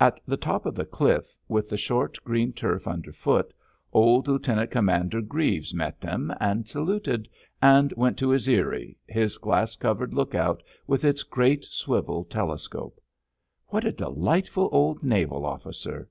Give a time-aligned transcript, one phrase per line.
[0.00, 3.54] At the top of the cliff, with the short green turf underfoot,
[3.92, 7.28] old Lieutenant Commander Greaves met them, and saluted,
[7.62, 13.00] and went to his eyrie, his glass covered look out with its great swivel telescope.
[13.68, 16.08] "What a delightful old naval officer!"